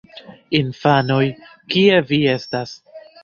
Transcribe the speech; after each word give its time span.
Infanoj... 0.59 1.27
kie 1.75 1.99
vi 2.13 2.21
estas? 2.35 2.73